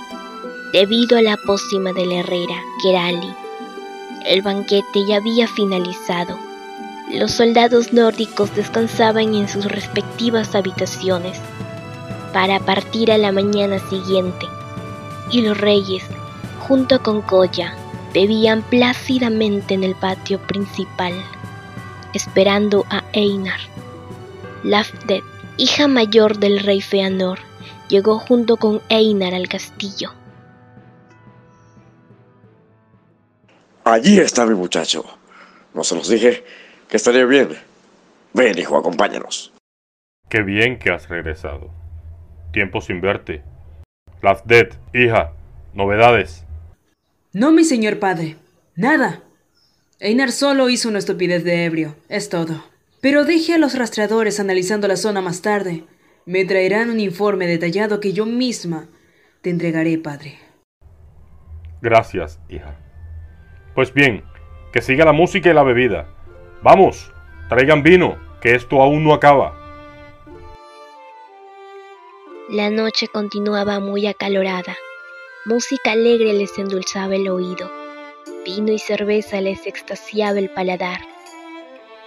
debido 0.73 1.17
a 1.17 1.23
la 1.23 1.37
pócima 1.39 1.93
de 1.93 2.07
la 2.07 2.17
herrera, 2.17 2.63
Kerali. 2.83 3.35
El 4.27 4.43
banquete 4.43 5.07
ya 5.07 5.17
había 5.17 5.49
finalizado. 5.49 6.39
Los 7.11 7.33
soldados 7.33 7.95
nórdicos 7.95 8.55
descansaban 8.55 9.35
en 9.35 9.49
sus 9.49 9.65
respectivas 9.65 10.55
habitaciones 10.55 11.41
para 12.35 12.61
partir 12.61 13.11
a 13.11 13.17
la 13.17 13.33
mañana 13.33 13.79
siguiente, 13.89 14.47
y 15.31 15.41
los 15.41 15.57
reyes, 15.59 16.05
junto 16.61 17.03
con 17.03 17.23
Koya, 17.23 17.75
bebían 18.13 18.63
plácidamente 18.63 19.73
en 19.73 19.85
el 19.85 19.95
patio 19.95 20.39
principal, 20.41 21.15
esperando 22.13 22.85
a 22.91 23.03
Einar. 23.15 23.61
Lafdet, 24.63 25.25
hija 25.59 25.89
mayor 25.89 26.39
del 26.39 26.61
rey 26.61 26.81
Feanor, 26.81 27.41
llegó 27.89 28.19
junto 28.19 28.57
con 28.57 28.81
Einar 28.89 29.35
al 29.35 29.49
castillo. 29.49 30.13
Allí 33.85 34.19
está 34.19 34.47
mi 34.47 34.55
muchacho. 34.55 35.05
No 35.75 35.85
se 35.85 35.95
los 35.95 36.09
dije 36.09 36.45
que 36.89 36.97
estaría 36.97 37.25
bien. 37.25 37.51
Ven, 38.33 38.59
hijo, 38.59 38.77
acompáñanos. 38.77 39.53
Qué 40.29 40.43
bien 40.43 40.79
que 40.79 40.91
has 40.91 41.09
regresado. 41.09 41.71
Tiempo 42.53 42.81
sin 42.81 43.01
verte. 43.01 43.43
Lafdet, 44.23 44.79
hija, 44.95 45.33
novedades. 45.75 46.45
No, 47.33 47.51
mi 47.51 47.65
señor 47.65 47.99
padre. 47.99 48.37
Nada. 48.77 49.23
Einar 50.01 50.33
solo 50.33 50.69
hizo 50.69 50.89
una 50.89 50.99
estupidez 50.99 51.45
de 51.45 51.65
ebrio. 51.65 51.97
Es 52.09 52.29
todo. 52.29 52.63
Pero 53.01 53.25
deje 53.25 53.55
a 53.55 53.59
los 53.59 53.77
rastreadores 53.77 54.41
analizando 54.41 54.89
la 54.89 54.97
zona 54.97 55.21
más 55.21 55.43
tarde. 55.43 55.85
Me 56.27 56.45
traerán 56.45 56.91
un 56.91 57.01
informe 57.01 57.47
detallado 57.47 58.01
que 58.01 58.13
yo 58.13 58.27
misma 58.27 58.89
te 59.41 59.51
entregaré, 59.51 59.99
padre. 59.99 60.39
Gracias, 61.81 62.41
hija. 62.49 62.77
Pues 63.75 63.95
bien, 63.95 64.25
que 64.73 64.83
siga 64.83 65.05
la 65.05 65.13
música 65.13 65.51
y 65.51 65.55
la 65.55 65.63
bebida. 65.63 66.09
Vamos, 66.63 67.13
traigan 67.49 67.83
vino, 67.83 68.19
que 68.41 68.55
esto 68.55 68.83
aún 68.83 69.05
no 69.05 69.15
acaba. 69.15 69.55
La 72.51 72.71
noche 72.71 73.07
continuaba 73.09 73.79
muy 73.79 74.07
acalorada. 74.07 74.77
Música 75.45 75.93
alegre 75.93 76.33
les 76.33 76.59
endulzaba 76.59 77.15
el 77.15 77.29
oído. 77.29 77.71
Vino 78.45 78.73
y 78.73 78.79
cerveza 78.79 79.41
les 79.41 79.67
extasiaba 79.67 80.39
el 80.39 80.51
paladar. 80.51 81.01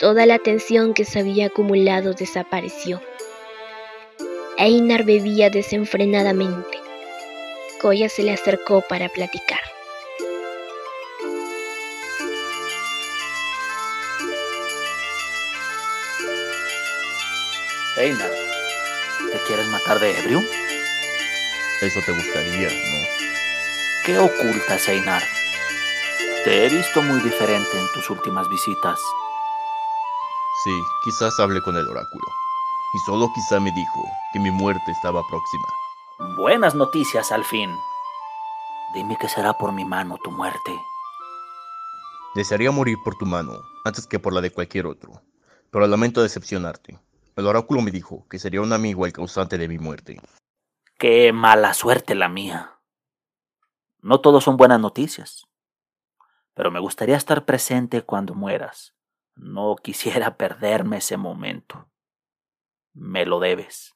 Toda 0.01 0.25
la 0.25 0.39
tensión 0.39 0.95
que 0.95 1.05
se 1.05 1.19
había 1.19 1.45
acumulado 1.45 2.15
desapareció. 2.15 2.99
Einar 4.57 5.05
bebía 5.05 5.51
desenfrenadamente. 5.51 6.79
Koya 7.79 8.09
se 8.09 8.23
le 8.23 8.33
acercó 8.33 8.81
para 8.89 9.09
platicar. 9.09 9.59
Einar, 17.97 18.31
¿te 19.31 19.37
quieres 19.45 19.67
matar 19.67 19.99
de 19.99 20.17
ebrio? 20.17 20.41
Eso 21.79 21.99
te 22.03 22.11
gustaría, 22.11 22.69
¿no? 22.69 23.07
¿Qué 24.03 24.17
ocultas, 24.17 24.89
Einar? 24.89 25.21
Te 26.43 26.65
he 26.65 26.69
visto 26.69 27.03
muy 27.03 27.21
diferente 27.21 27.77
en 27.77 27.85
tus 27.93 28.09
últimas 28.09 28.49
visitas. 28.49 28.99
Sí, 30.63 30.83
quizás 31.03 31.39
hablé 31.39 31.59
con 31.61 31.75
el 31.75 31.87
oráculo. 31.87 32.27
Y 32.93 32.99
solo 32.99 33.31
quizá 33.33 33.59
me 33.59 33.71
dijo 33.71 34.03
que 34.31 34.39
mi 34.39 34.51
muerte 34.51 34.91
estaba 34.91 35.25
próxima. 35.27 35.65
Buenas 36.37 36.75
noticias 36.75 37.31
al 37.31 37.43
fin. 37.43 37.75
Dime 38.93 39.17
que 39.17 39.27
será 39.27 39.53
por 39.53 39.71
mi 39.71 39.85
mano 39.85 40.17
tu 40.23 40.29
muerte. 40.29 40.71
Desearía 42.35 42.69
morir 42.71 42.97
por 43.03 43.15
tu 43.17 43.25
mano 43.25 43.63
antes 43.85 44.05
que 44.05 44.19
por 44.19 44.33
la 44.33 44.41
de 44.41 44.51
cualquier 44.51 44.85
otro, 44.85 45.21
pero 45.71 45.87
lamento 45.87 46.21
decepcionarte. 46.21 46.99
El 47.35 47.47
oráculo 47.47 47.81
me 47.81 47.89
dijo 47.89 48.27
que 48.29 48.37
sería 48.37 48.61
un 48.61 48.73
amigo 48.73 49.05
el 49.05 49.13
causante 49.13 49.57
de 49.57 49.67
mi 49.67 49.79
muerte. 49.79 50.21
Qué 50.99 51.33
mala 51.33 51.73
suerte 51.73 52.13
la 52.13 52.29
mía. 52.29 52.77
No 54.01 54.21
todos 54.21 54.43
son 54.43 54.57
buenas 54.57 54.79
noticias, 54.79 55.47
pero 56.53 56.69
me 56.69 56.79
gustaría 56.79 57.15
estar 57.15 57.45
presente 57.45 58.03
cuando 58.03 58.35
mueras. 58.35 58.93
No 59.35 59.75
quisiera 59.75 60.37
perderme 60.37 60.97
ese 60.97 61.17
momento. 61.17 61.89
Me 62.93 63.25
lo 63.25 63.39
debes. 63.39 63.93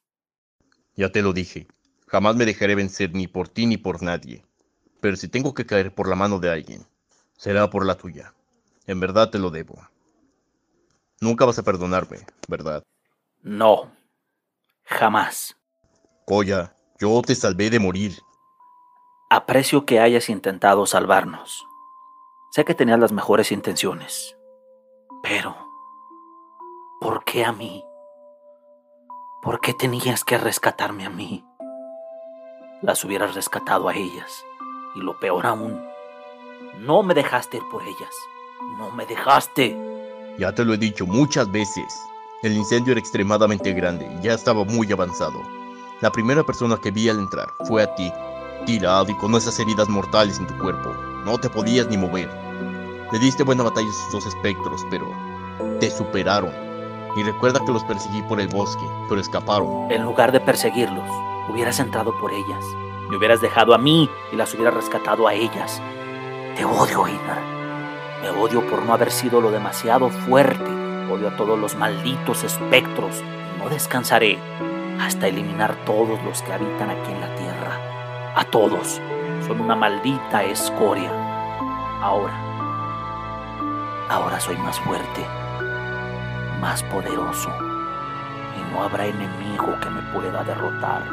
Ya 0.94 1.10
te 1.12 1.20
lo 1.22 1.32
dije, 1.32 1.68
jamás 2.06 2.36
me 2.36 2.46
dejaré 2.46 2.74
vencer 2.74 3.12
ni 3.12 3.26
por 3.26 3.48
ti 3.48 3.66
ni 3.66 3.76
por 3.76 4.02
nadie. 4.02 4.44
Pero 5.00 5.16
si 5.16 5.28
tengo 5.28 5.54
que 5.54 5.66
caer 5.66 5.94
por 5.94 6.08
la 6.08 6.16
mano 6.16 6.38
de 6.38 6.50
alguien, 6.50 6.86
será 7.36 7.68
por 7.68 7.84
la 7.84 7.96
tuya. 7.96 8.32
En 8.86 9.00
verdad 9.00 9.30
te 9.30 9.38
lo 9.38 9.50
debo. 9.50 9.76
Nunca 11.20 11.44
vas 11.44 11.58
a 11.58 11.62
perdonarme, 11.62 12.20
¿verdad? 12.48 12.82
No, 13.42 13.92
jamás. 14.84 15.56
Koya, 16.24 16.76
yo 16.98 17.22
te 17.22 17.34
salvé 17.34 17.70
de 17.70 17.78
morir. 17.78 18.16
Aprecio 19.30 19.86
que 19.86 20.00
hayas 20.00 20.28
intentado 20.28 20.86
salvarnos. 20.86 21.64
Sé 22.52 22.64
que 22.64 22.74
tenías 22.74 22.98
las 22.98 23.12
mejores 23.12 23.52
intenciones. 23.52 24.35
Pero, 25.28 25.56
¿por 27.00 27.24
qué 27.24 27.44
a 27.44 27.50
mí? 27.50 27.84
¿Por 29.42 29.60
qué 29.60 29.74
tenías 29.74 30.22
que 30.22 30.38
rescatarme 30.38 31.04
a 31.04 31.10
mí? 31.10 31.44
Las 32.80 33.02
hubieras 33.04 33.34
rescatado 33.34 33.88
a 33.88 33.94
ellas. 33.96 34.44
Y 34.94 35.00
lo 35.00 35.18
peor 35.18 35.46
aún, 35.46 35.84
no 36.78 37.02
me 37.02 37.12
dejaste 37.12 37.56
ir 37.56 37.64
por 37.72 37.82
ellas. 37.82 38.14
No 38.78 38.92
me 38.92 39.04
dejaste. 39.04 39.76
Ya 40.38 40.54
te 40.54 40.64
lo 40.64 40.74
he 40.74 40.78
dicho 40.78 41.06
muchas 41.06 41.50
veces. 41.50 41.92
El 42.44 42.52
incendio 42.52 42.92
era 42.92 43.00
extremadamente 43.00 43.72
grande 43.72 44.06
y 44.06 44.22
ya 44.22 44.34
estaba 44.34 44.62
muy 44.62 44.92
avanzado. 44.92 45.42
La 46.02 46.12
primera 46.12 46.44
persona 46.44 46.76
que 46.76 46.92
vi 46.92 47.08
al 47.08 47.18
entrar 47.18 47.48
fue 47.64 47.82
a 47.82 47.92
ti, 47.96 48.12
tirado 48.64 49.10
y 49.10 49.16
con 49.16 49.34
esas 49.34 49.58
heridas 49.58 49.88
mortales 49.88 50.38
en 50.38 50.46
tu 50.46 50.56
cuerpo. 50.58 50.90
No 51.24 51.36
te 51.36 51.50
podías 51.50 51.88
ni 51.88 51.96
mover. 51.96 52.30
Le 53.12 53.18
diste 53.20 53.44
buena 53.44 53.62
batalla 53.62 53.86
a 53.86 53.90
esos 53.90 54.12
dos 54.12 54.26
espectros, 54.26 54.84
pero 54.90 55.06
te 55.78 55.90
superaron. 55.90 56.50
Y 57.16 57.22
recuerda 57.22 57.64
que 57.64 57.72
los 57.72 57.84
perseguí 57.84 58.20
por 58.22 58.40
el 58.40 58.48
bosque, 58.48 58.84
pero 59.08 59.20
escaparon. 59.20 59.90
En 59.90 60.02
lugar 60.02 60.32
de 60.32 60.40
perseguirlos, 60.40 61.08
hubieras 61.48 61.78
entrado 61.78 62.12
por 62.18 62.32
ellas. 62.32 62.64
Me 63.08 63.16
hubieras 63.16 63.40
dejado 63.40 63.74
a 63.74 63.78
mí 63.78 64.10
y 64.32 64.36
las 64.36 64.52
hubieras 64.54 64.74
rescatado 64.74 65.28
a 65.28 65.34
ellas. 65.34 65.80
Te 66.56 66.64
odio, 66.64 67.06
Einar. 67.06 67.40
Me 68.22 68.30
odio 68.30 68.66
por 68.68 68.82
no 68.82 68.92
haber 68.92 69.12
sido 69.12 69.40
lo 69.40 69.52
demasiado 69.52 70.10
fuerte. 70.10 70.68
Odio 71.10 71.28
a 71.28 71.36
todos 71.36 71.58
los 71.58 71.76
malditos 71.76 72.42
espectros. 72.42 73.22
No 73.58 73.68
descansaré 73.68 74.38
hasta 75.00 75.28
eliminar 75.28 75.76
todos 75.84 76.20
los 76.24 76.42
que 76.42 76.52
habitan 76.52 76.90
aquí 76.90 77.12
en 77.12 77.20
la 77.20 77.34
tierra. 77.36 78.32
A 78.34 78.44
todos. 78.44 79.00
Son 79.46 79.60
una 79.60 79.76
maldita 79.76 80.42
escoria. 80.42 81.10
Ahora. 82.02 82.45
Ahora 84.08 84.38
soy 84.40 84.56
más 84.58 84.78
fuerte. 84.80 85.26
Más 86.60 86.82
poderoso. 86.84 87.50
Y 88.56 88.72
no 88.72 88.84
habrá 88.84 89.06
enemigo 89.06 89.78
que 89.80 89.90
me 89.90 90.02
pueda 90.12 90.44
derrotar. 90.44 91.04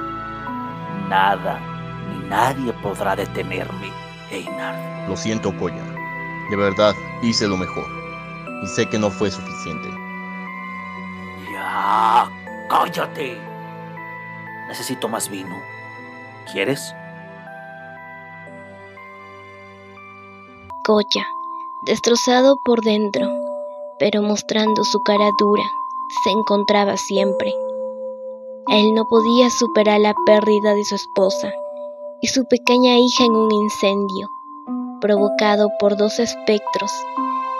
Nada 1.09 1.59
ni 2.09 2.27
nadie 2.27 2.73
podrá 2.73 3.15
detenerme, 3.15 3.91
Einar. 4.31 4.75
Lo 5.07 5.15
siento, 5.15 5.55
Koya. 5.57 5.83
De 6.49 6.55
verdad, 6.55 6.93
hice 7.21 7.47
lo 7.47 7.57
mejor. 7.57 7.85
Y 8.63 8.67
sé 8.67 8.87
que 8.87 8.99
no 8.99 9.09
fue 9.09 9.31
suficiente. 9.31 9.89
Ya, 11.51 12.29
cállate. 12.69 13.37
Necesito 14.67 15.07
más 15.09 15.29
vino. 15.29 15.55
¿Quieres? 16.51 16.93
Goya, 20.85 21.25
destrozado 21.85 22.57
por 22.63 22.81
dentro, 22.81 23.27
pero 23.99 24.21
mostrando 24.21 24.83
su 24.83 25.01
cara 25.01 25.31
dura, 25.37 25.63
se 26.23 26.31
encontraba 26.31 26.97
siempre. 26.97 27.53
Él 28.67 28.93
no 28.93 29.05
podía 29.07 29.49
superar 29.49 29.99
la 29.99 30.13
pérdida 30.25 30.73
de 30.73 30.85
su 30.85 30.95
esposa 30.95 31.51
y 32.21 32.27
su 32.27 32.45
pequeña 32.45 32.97
hija 32.97 33.25
en 33.25 33.35
un 33.35 33.51
incendio, 33.51 34.29
provocado 35.01 35.69
por 35.79 35.97
dos 35.97 36.19
espectros, 36.19 36.91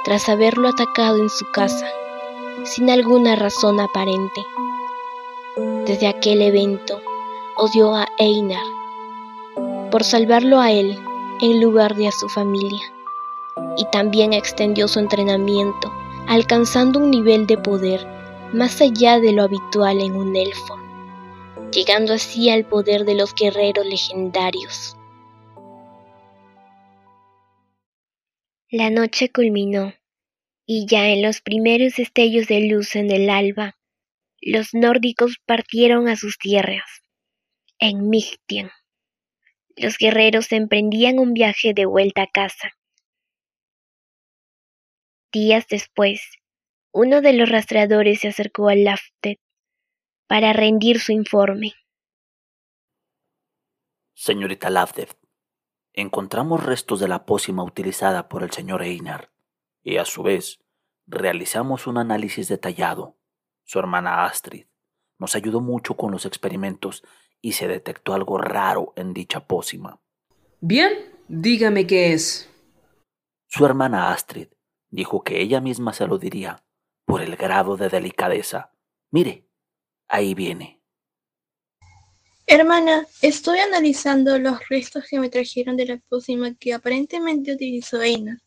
tras 0.05 0.29
haberlo 0.29 0.69
atacado 0.69 1.17
en 1.17 1.29
su 1.29 1.45
casa, 1.51 1.87
sin 2.63 2.89
alguna 2.89 3.35
razón 3.35 3.79
aparente. 3.79 4.45
Desde 5.85 6.07
aquel 6.07 6.41
evento, 6.41 6.99
odió 7.57 7.93
a 7.93 8.07
Einar 8.17 8.63
por 9.91 10.03
salvarlo 10.03 10.59
a 10.59 10.71
él 10.71 10.97
en 11.39 11.61
lugar 11.61 11.93
de 11.95 12.07
a 12.07 12.11
su 12.11 12.27
familia, 12.27 12.81
y 13.77 13.85
también 13.91 14.33
extendió 14.33 14.87
su 14.87 14.99
entrenamiento, 14.99 15.91
alcanzando 16.27 16.99
un 16.99 17.11
nivel 17.11 17.47
de 17.47 17.57
poder 17.57 18.05
más 18.53 18.81
allá 18.81 19.19
de 19.19 19.31
lo 19.31 19.43
habitual 19.43 19.99
en 19.99 20.15
un 20.15 20.35
elfo 20.35 20.83
llegando 21.73 22.13
así 22.13 22.49
al 22.49 22.65
poder 22.65 23.03
de 23.03 23.15
los 23.15 23.33
guerreros 23.33 23.85
legendarios. 23.85 24.95
La 28.69 28.89
noche 28.89 29.29
culminó, 29.31 29.93
y 30.65 30.85
ya 30.87 31.09
en 31.09 31.21
los 31.21 31.41
primeros 31.41 31.95
destellos 31.97 32.47
de 32.47 32.61
luz 32.61 32.95
en 32.95 33.11
el 33.11 33.29
alba, 33.29 33.77
los 34.41 34.73
nórdicos 34.73 35.37
partieron 35.45 36.07
a 36.07 36.15
sus 36.15 36.37
tierras, 36.37 37.01
en 37.79 38.09
Mictien. 38.09 38.69
Los 39.75 39.97
guerreros 39.97 40.51
emprendían 40.51 41.19
un 41.19 41.33
viaje 41.33 41.73
de 41.73 41.85
vuelta 41.85 42.23
a 42.23 42.27
casa. 42.27 42.71
Días 45.33 45.65
después, 45.67 46.21
uno 46.91 47.21
de 47.21 47.33
los 47.33 47.49
rastreadores 47.49 48.19
se 48.19 48.27
acercó 48.27 48.69
a 48.69 48.75
Laftet 48.75 49.39
para 50.27 50.53
rendir 50.53 50.99
su 50.99 51.11
informe. 51.11 51.73
Señorita 54.13 54.69
Lavdev, 54.69 55.09
encontramos 55.91 56.63
restos 56.63 56.99
de 56.99 57.07
la 57.07 57.25
pócima 57.25 57.63
utilizada 57.63 58.29
por 58.29 58.43
el 58.43 58.51
señor 58.51 58.83
Einar 58.83 59.31
y 59.81 59.97
a 59.97 60.05
su 60.05 60.21
vez 60.21 60.59
realizamos 61.07 61.87
un 61.87 61.97
análisis 61.97 62.47
detallado. 62.47 63.17
Su 63.63 63.79
hermana 63.79 64.25
Astrid 64.25 64.67
nos 65.17 65.35
ayudó 65.35 65.61
mucho 65.61 65.95
con 65.97 66.11
los 66.11 66.27
experimentos 66.27 67.03
y 67.41 67.53
se 67.53 67.67
detectó 67.67 68.13
algo 68.13 68.37
raro 68.37 68.93
en 68.95 69.15
dicha 69.15 69.47
pócima. 69.47 69.99
Bien, 70.61 70.91
dígame 71.27 71.87
qué 71.87 72.13
es. 72.13 72.51
Su 73.47 73.65
hermana 73.65 74.11
Astrid 74.11 74.52
dijo 74.93 75.23
que 75.23 75.41
ella 75.41 75.59
misma 75.61 75.93
se 75.93 76.07
lo 76.07 76.17
diría 76.17 76.63
por 77.05 77.21
el 77.21 77.35
grado 77.35 77.75
de 77.77 77.89
delicadeza. 77.89 78.71
Mire, 79.11 79.47
Ahí 80.13 80.35
viene. 80.35 80.79
Hermana, 82.45 83.07
estoy 83.23 83.57
analizando 83.57 84.37
los 84.37 84.59
restos 84.69 85.05
que 85.09 85.19
me 85.19 85.27
trajeron 85.27 85.75
de 85.75 85.87
la 85.87 85.97
pócima 86.07 86.53
que 86.53 86.71
aparentemente 86.71 87.51
utilizó 87.51 87.99
Einar. 87.99 88.37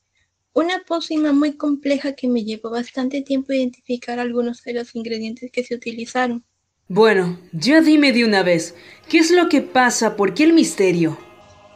Una 0.52 0.85
pócima 0.87 1.32
muy 1.32 1.56
compleja 1.56 2.12
que 2.12 2.28
me 2.28 2.44
llevó 2.44 2.70
bastante 2.70 3.20
tiempo 3.22 3.52
identificar 3.52 4.20
algunos 4.20 4.62
de 4.62 4.74
los 4.74 4.94
ingredientes 4.94 5.50
que 5.50 5.64
se 5.64 5.74
utilizaron. 5.74 6.44
Bueno, 6.87 7.37
ya 7.52 7.80
dime 7.80 8.12
de 8.12 8.24
una 8.24 8.44
vez, 8.44 8.76
¿qué 9.09 9.18
es 9.18 9.32
lo 9.32 9.48
que 9.48 9.61
pasa? 9.61 10.14
¿Por 10.14 10.35
qué 10.35 10.44
el 10.44 10.52
misterio? 10.52 11.18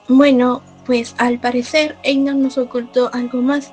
Bueno, 0.08 0.62
pues 0.86 1.16
al 1.18 1.40
parecer 1.40 1.96
Einar 2.04 2.36
nos 2.36 2.58
ocultó 2.58 3.12
algo 3.12 3.42
más. 3.42 3.72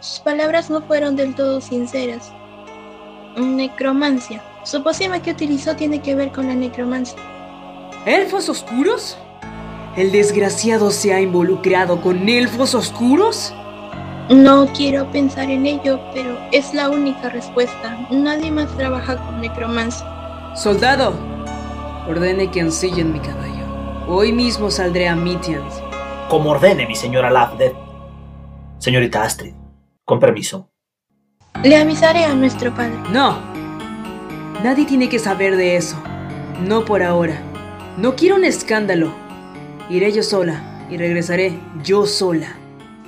Sus 0.00 0.20
palabras 0.20 0.70
no 0.70 0.82
fueron 0.82 1.16
del 1.16 1.34
todo 1.34 1.60
sinceras. 1.60 2.32
Necromancia. 3.36 4.42
Su 4.64 4.82
pócima 4.82 5.20
que 5.20 5.32
utilizó 5.32 5.76
tiene 5.76 6.00
que 6.00 6.14
ver 6.14 6.32
con 6.32 6.46
la 6.48 6.54
necromancia. 6.54 7.18
¿Elfos 8.06 8.48
oscuros? 8.48 9.18
¿El 9.96 10.10
desgraciado 10.10 10.90
se 10.90 11.14
ha 11.14 11.20
involucrado 11.20 12.00
con 12.00 12.28
elfos 12.28 12.74
oscuros? 12.74 13.54
No 14.30 14.66
quiero 14.74 15.10
pensar 15.10 15.50
en 15.50 15.66
ello, 15.66 16.00
pero 16.14 16.38
es 16.50 16.72
la 16.72 16.88
única 16.88 17.28
respuesta. 17.28 17.98
Nadie 18.10 18.50
más 18.50 18.74
trabaja 18.76 19.16
con 19.16 19.40
necromancia. 19.40 20.06
Soldado, 20.56 21.14
ordene 22.08 22.50
que 22.50 22.60
ensillen 22.60 23.12
mi 23.12 23.20
caballo. 23.20 23.64
Hoy 24.08 24.32
mismo 24.32 24.70
saldré 24.70 25.08
a 25.08 25.14
Mithians. 25.14 25.74
Como 26.28 26.50
ordene, 26.50 26.86
mi 26.86 26.96
señora. 26.96 27.30
Señorita 28.84 29.22
Astrid, 29.22 29.54
con 30.04 30.20
permiso. 30.20 30.68
Le 31.62 31.74
avisaré 31.74 32.26
a 32.26 32.34
nuestro 32.34 32.74
padre. 32.74 32.98
No, 33.10 33.38
Nadie 34.62 34.84
tiene 34.84 35.08
que 35.08 35.18
saber 35.18 35.56
de 35.56 35.76
eso. 35.76 35.96
No 36.60 36.84
por 36.84 37.02
ahora. 37.02 37.40
No 37.96 38.14
quiero 38.14 38.36
un 38.36 38.44
escándalo. 38.44 39.10
Iré 39.88 40.12
yo 40.12 40.22
sola 40.22 40.86
y 40.90 40.98
regresaré 40.98 41.58
yo 41.82 42.04
sola. 42.04 42.58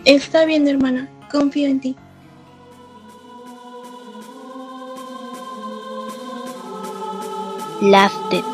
Está 0.07 0.47
bien, 0.47 0.67
hermana. 0.67 1.11
Confío 1.31 1.69
en 1.69 1.81
ti. 1.81 1.95
Lafted 7.83 8.45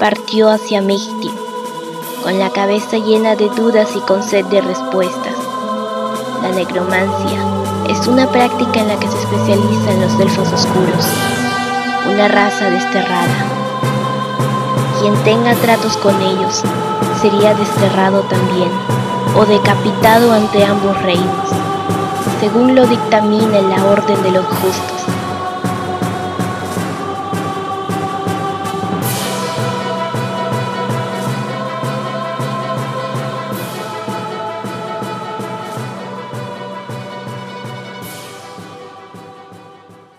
partió 0.00 0.48
hacia 0.48 0.82
Mihti, 0.82 1.30
con 2.24 2.40
la 2.40 2.50
cabeza 2.50 2.98
llena 2.98 3.36
de 3.36 3.48
dudas 3.50 3.88
y 3.94 4.00
con 4.00 4.24
sed 4.24 4.44
de 4.46 4.60
respuestas. 4.60 5.51
La 6.42 6.50
necromancia 6.50 7.40
es 7.88 8.06
una 8.06 8.26
práctica 8.26 8.80
en 8.80 8.88
la 8.88 8.98
que 8.98 9.08
se 9.08 9.18
especializan 9.18 10.00
los 10.00 10.20
elfos 10.20 10.52
oscuros 10.52 11.06
una 12.10 12.26
raza 12.28 12.68
desterrada. 12.68 13.34
Quien 15.00 15.14
tenga 15.24 15.54
tratos 15.54 15.96
con 15.96 16.20
ellos 16.20 16.62
sería 17.20 17.54
desterrado 17.54 18.22
también 18.22 18.70
o 19.36 19.46
decapitado 19.46 20.32
ante 20.32 20.64
ambos 20.64 21.00
reinos, 21.02 21.48
según 22.40 22.74
lo 22.74 22.86
dictamina 22.86 23.60
la 23.62 23.86
orden 23.86 24.22
de 24.22 24.32
los 24.32 24.44
justos. 24.46 25.01